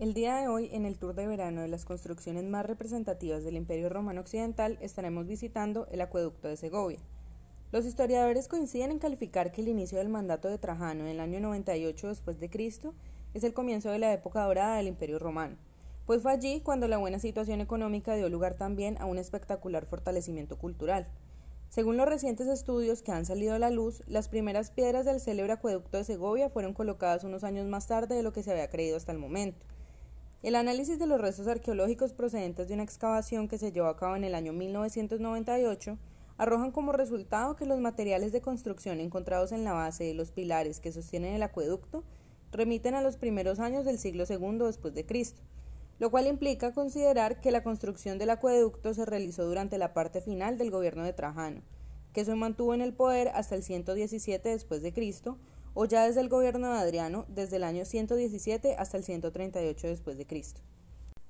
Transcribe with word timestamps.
El 0.00 0.14
día 0.14 0.36
de 0.36 0.48
hoy, 0.48 0.70
en 0.72 0.86
el 0.86 0.96
tour 0.96 1.14
de 1.14 1.26
verano 1.26 1.60
de 1.60 1.68
las 1.68 1.84
construcciones 1.84 2.44
más 2.44 2.64
representativas 2.64 3.44
del 3.44 3.56
Imperio 3.56 3.90
Romano 3.90 4.22
Occidental, 4.22 4.78
estaremos 4.80 5.26
visitando 5.26 5.86
el 5.90 6.00
acueducto 6.00 6.48
de 6.48 6.56
Segovia. 6.56 7.00
Los 7.70 7.84
historiadores 7.84 8.48
coinciden 8.48 8.92
en 8.92 8.98
calificar 8.98 9.52
que 9.52 9.60
el 9.60 9.68
inicio 9.68 9.98
del 9.98 10.08
mandato 10.08 10.48
de 10.48 10.56
Trajano 10.56 11.02
en 11.02 11.08
el 11.08 11.20
año 11.20 11.38
98 11.40 12.08
después 12.08 12.40
de 12.40 12.48
Cristo 12.48 12.94
es 13.34 13.44
el 13.44 13.52
comienzo 13.52 13.90
de 13.90 13.98
la 13.98 14.10
época 14.14 14.42
dorada 14.42 14.76
del 14.76 14.86
Imperio 14.86 15.18
Romano, 15.18 15.58
pues 16.06 16.22
fue 16.22 16.32
allí 16.32 16.62
cuando 16.62 16.88
la 16.88 16.96
buena 16.96 17.18
situación 17.18 17.60
económica 17.60 18.14
dio 18.14 18.30
lugar 18.30 18.54
también 18.54 18.96
a 19.02 19.04
un 19.04 19.18
espectacular 19.18 19.84
fortalecimiento 19.84 20.56
cultural. 20.56 21.08
Según 21.68 21.98
los 21.98 22.08
recientes 22.08 22.48
estudios 22.48 23.02
que 23.02 23.12
han 23.12 23.26
salido 23.26 23.52
a 23.52 23.58
la 23.58 23.68
luz, 23.68 24.02
las 24.06 24.30
primeras 24.30 24.70
piedras 24.70 25.04
del 25.04 25.20
célebre 25.20 25.52
acueducto 25.52 25.98
de 25.98 26.04
Segovia 26.04 26.48
fueron 26.48 26.72
colocadas 26.72 27.22
unos 27.22 27.44
años 27.44 27.66
más 27.66 27.86
tarde 27.86 28.14
de 28.14 28.22
lo 28.22 28.32
que 28.32 28.42
se 28.42 28.50
había 28.50 28.70
creído 28.70 28.96
hasta 28.96 29.12
el 29.12 29.18
momento. 29.18 29.66
El 30.42 30.54
análisis 30.54 30.98
de 30.98 31.06
los 31.06 31.20
restos 31.20 31.46
arqueológicos 31.48 32.14
procedentes 32.14 32.66
de 32.66 32.72
una 32.72 32.82
excavación 32.82 33.46
que 33.46 33.58
se 33.58 33.72
llevó 33.72 33.88
a 33.88 33.98
cabo 33.98 34.16
en 34.16 34.24
el 34.24 34.34
año 34.34 34.54
1998 34.54 35.98
arrojan 36.38 36.72
como 36.72 36.92
resultado 36.92 37.56
que 37.56 37.66
los 37.66 37.78
materiales 37.78 38.32
de 38.32 38.40
construcción 38.40 39.00
encontrados 39.00 39.52
en 39.52 39.64
la 39.64 39.74
base 39.74 40.04
de 40.04 40.14
los 40.14 40.30
pilares 40.30 40.80
que 40.80 40.92
sostienen 40.92 41.34
el 41.34 41.42
acueducto 41.42 42.04
remiten 42.52 42.94
a 42.94 43.02
los 43.02 43.18
primeros 43.18 43.58
años 43.58 43.84
del 43.84 43.98
siglo 43.98 44.24
II 44.26 44.60
después 44.60 44.94
de 44.94 45.04
Cristo, 45.04 45.42
lo 45.98 46.10
cual 46.10 46.26
implica 46.26 46.72
considerar 46.72 47.42
que 47.42 47.50
la 47.50 47.62
construcción 47.62 48.16
del 48.16 48.30
acueducto 48.30 48.94
se 48.94 49.04
realizó 49.04 49.44
durante 49.44 49.76
la 49.76 49.92
parte 49.92 50.22
final 50.22 50.56
del 50.56 50.70
gobierno 50.70 51.04
de 51.04 51.12
Trajano, 51.12 51.60
que 52.14 52.24
se 52.24 52.34
mantuvo 52.34 52.72
en 52.72 52.80
el 52.80 52.94
poder 52.94 53.28
hasta 53.34 53.56
el 53.56 53.62
117 53.62 54.48
después 54.48 54.80
de 54.80 54.94
Cristo, 54.94 55.36
o 55.82 55.86
ya 55.86 56.04
desde 56.04 56.20
el 56.20 56.28
gobierno 56.28 56.70
de 56.70 56.78
Adriano, 56.78 57.24
desde 57.28 57.56
el 57.56 57.64
año 57.64 57.86
117 57.86 58.76
hasta 58.76 58.98
el 58.98 59.02
138 59.02 59.86
después 59.86 60.18
de 60.18 60.26
Cristo. 60.26 60.60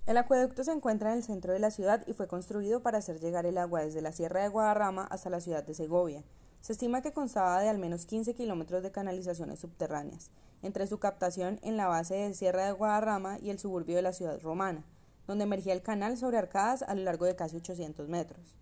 El 0.07 0.17
acueducto 0.17 0.65
se 0.65 0.73
encuentra 0.73 1.13
en 1.13 1.19
el 1.19 1.23
centro 1.23 1.53
de 1.53 1.61
la 1.61 1.71
ciudad 1.71 2.05
y 2.09 2.15
fue 2.15 2.27
construido 2.27 2.83
para 2.83 2.99
hacer 2.99 3.21
llegar 3.21 3.47
el 3.47 3.59
agua 3.59 3.83
desde 3.83 4.03
la 4.03 4.11
Sierra 4.11 4.43
de 4.43 4.49
Guadarrama 4.49 5.05
hasta 5.05 5.31
la 5.31 5.41
ciudad 5.41 5.63
de 5.63 5.75
Segovia. 5.75 6.25
Se 6.63 6.73
estima 6.73 7.01
que 7.01 7.13
constaba 7.13 7.61
de 7.61 7.69
al 7.69 7.79
menos 7.79 8.07
15 8.07 8.35
kilómetros 8.35 8.83
de 8.83 8.91
canalizaciones 8.91 9.61
subterráneas, 9.61 10.33
entre 10.63 10.89
su 10.89 10.99
captación 10.99 11.61
en 11.63 11.77
la 11.77 11.87
base 11.87 12.17
de 12.17 12.35
Sierra 12.35 12.67
de 12.67 12.73
Guadarrama 12.73 13.39
y 13.39 13.51
el 13.51 13.61
suburbio 13.61 13.95
de 13.95 14.03
la 14.03 14.13
ciudad 14.13 14.41
romana, 14.41 14.85
donde 15.29 15.45
emergía 15.45 15.75
el 15.75 15.83
canal 15.83 16.17
sobre 16.17 16.39
arcadas 16.39 16.83
a 16.83 16.97
lo 16.97 17.05
largo 17.05 17.25
de 17.25 17.37
casi 17.37 17.59
800 17.59 18.09
metros. 18.09 18.57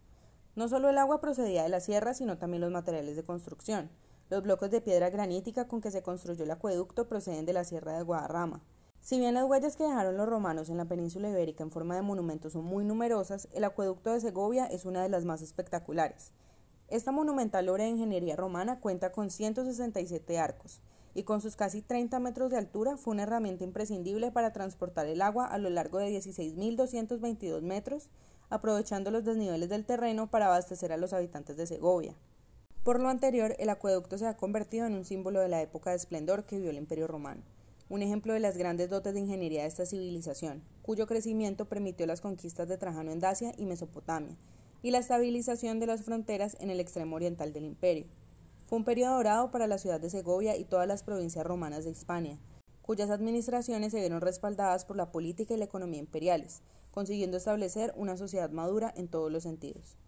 No 0.55 0.69
solo 0.69 0.91
el 0.91 0.99
agua 0.99 1.23
procedía 1.23 1.63
de 1.63 1.71
la 1.71 1.81
sierra, 1.81 2.13
sino 2.13 2.37
también 2.37 2.61
los 2.61 2.73
materiales 2.73 3.17
de 3.17 3.25
construcción. 3.25 3.89
Los 4.31 4.43
bloques 4.43 4.71
de 4.71 4.83
piedra 4.83 5.09
granítica 5.09 5.67
con 5.67 5.81
que 5.81 5.91
se 5.91 6.03
construyó 6.03 6.45
el 6.45 6.51
acueducto 6.51 7.09
proceden 7.09 7.47
de 7.47 7.55
la 7.55 7.65
Sierra 7.65 7.97
de 7.97 8.03
Guadarrama. 8.03 8.63
Si 9.01 9.19
bien 9.19 9.33
las 9.33 9.45
huellas 9.45 9.75
que 9.75 9.85
dejaron 9.85 10.19
los 10.19 10.29
romanos 10.29 10.69
en 10.69 10.77
la 10.77 10.85
península 10.85 11.31
ibérica 11.31 11.65
en 11.65 11.71
forma 11.71 11.95
de 11.97 12.03
monumentos 12.03 12.53
son 12.53 12.67
muy 12.67 12.85
numerosas, 12.85 13.49
el 13.53 13.65
acueducto 13.65 14.13
de 14.13 14.21
Segovia 14.21 14.67
es 14.67 14.85
una 14.85 15.03
de 15.03 15.09
las 15.09 15.25
más 15.25 15.41
espectaculares. 15.41 16.33
Esta 16.89 17.11
monumental 17.11 17.71
obra 17.71 17.85
de 17.85 17.91
ingeniería 17.91 18.37
romana 18.37 18.81
cuenta 18.81 19.13
con 19.13 19.31
167 19.31 20.39
arcos 20.39 20.83
y 21.15 21.23
con 21.23 21.41
sus 21.41 21.57
casi 21.57 21.81
30 21.81 22.21
metros 22.21 22.51
de 22.51 22.59
altura 22.59 22.99
fue 22.99 23.15
una 23.15 23.23
herramienta 23.23 23.65
imprescindible 23.65 24.31
para 24.31 24.53
transportar 24.53 25.07
el 25.07 25.23
agua 25.23 25.47
a 25.47 25.57
lo 25.57 25.71
largo 25.71 25.99
de 25.99 26.11
16.222 26.11 27.63
metros, 27.63 28.11
aprovechando 28.51 29.11
los 29.11 29.25
desniveles 29.25 29.71
del 29.71 29.87
terreno 29.87 30.31
para 30.31 30.47
abastecer 30.47 30.93
a 30.93 30.99
los 30.99 31.15
habitantes 31.15 31.57
de 31.57 31.67
Segovia. 31.67 32.15
Por 32.89 33.01
lo 33.01 33.11
anterior, 33.11 33.55
el 33.59 33.69
acueducto 33.69 34.17
se 34.17 34.27
ha 34.27 34.39
convertido 34.39 34.87
en 34.87 34.95
un 34.95 35.05
símbolo 35.05 35.41
de 35.41 35.49
la 35.51 35.61
época 35.61 35.91
de 35.91 35.97
esplendor 35.97 36.47
que 36.47 36.59
vio 36.59 36.71
el 36.71 36.79
Imperio 36.79 37.07
Romano, 37.07 37.43
un 37.91 38.01
ejemplo 38.01 38.33
de 38.33 38.41
las 38.41 38.57
grandes 38.57 38.89
dotes 38.89 39.13
de 39.13 39.21
ingeniería 39.21 39.61
de 39.61 39.69
esta 39.69 39.85
civilización, 39.85 40.63
cuyo 40.81 41.07
crecimiento 41.07 41.67
permitió 41.67 42.07
las 42.07 42.23
conquistas 42.23 42.67
de 42.67 42.79
Trajano 42.79 43.13
en 43.13 43.21
Dacia 43.21 43.53
y 43.59 43.67
Mesopotamia, 43.67 44.39
y 44.83 44.91
la 44.91 45.01
estabilización 45.01 45.81
de 45.81 45.87
las 45.87 46.03
fronteras 46.03 46.57
en 46.61 46.71
el 46.71 46.81
extremo 46.81 47.17
oriental 47.17 47.53
del 47.53 47.67
imperio. 47.67 48.07
Fue 48.65 48.79
un 48.79 48.87
periodo 48.87 49.17
dorado 49.17 49.51
para 49.51 49.67
la 49.67 49.77
ciudad 49.77 50.01
de 50.01 50.09
Segovia 50.09 50.57
y 50.57 50.65
todas 50.65 50.89
las 50.89 51.03
provincias 51.03 51.45
romanas 51.45 51.85
de 51.85 51.91
Hispania, 51.91 52.39
cuyas 52.81 53.11
administraciones 53.11 53.93
se 53.93 54.01
vieron 54.01 54.23
respaldadas 54.23 54.87
por 54.87 54.97
la 54.97 55.13
política 55.13 55.53
y 55.53 55.59
la 55.59 55.67
economía 55.67 56.01
imperiales, 56.01 56.63
consiguiendo 56.91 57.37
establecer 57.37 57.93
una 57.97 58.17
sociedad 58.17 58.49
madura 58.49 58.91
en 58.97 59.09
todos 59.09 59.31
los 59.31 59.43
sentidos. 59.43 59.99